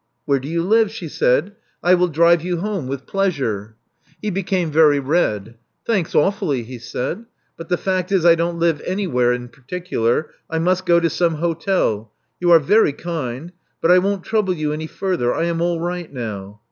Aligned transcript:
Where 0.25 0.39
do 0.39 0.47
you 0.47 0.63
live?" 0.63 0.89
she 0.89 1.07
said. 1.07 1.51
I 1.83 1.93
will 1.93 2.07
drive 2.07 2.41
you 2.43 2.57
home 2.57 2.87
with 2.87 3.05
pleasure." 3.05 3.75
He 4.19 4.31
became 4.31 4.71
very 4.71 4.99
red. 4.99 5.57
Thanks 5.85 6.15
awfully," 6.15 6.63
he 6.63 6.79
said; 6.79 7.25
but 7.55 7.69
the 7.69 7.77
fact 7.77 8.11
is, 8.11 8.25
I 8.25 8.33
don't 8.33 8.57
live 8.57 8.81
anywhere 8.83 9.31
in 9.31 9.47
particular. 9.47 10.31
I 10.49 10.57
must 10.57 10.87
go 10.87 10.99
to 10.99 11.07
some 11.07 11.35
hotel. 11.35 12.11
You 12.39 12.49
are 12.49 12.57
very 12.59 12.93
kind; 12.93 13.51
but 13.79 13.91
I 13.91 13.99
won't 13.99 14.23
trouble 14.23 14.55
you 14.55 14.73
any 14.73 14.87
further. 14.87 15.35
I 15.35 15.43
am 15.43 15.61
all 15.61 15.79
right 15.79 16.11
now." 16.11 16.59